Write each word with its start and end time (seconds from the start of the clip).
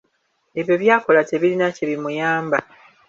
Ebyo 0.59 0.75
byakola 0.81 1.19
tebirina 1.29 1.67
kye 1.75 1.85
bimuyamba. 1.89 2.57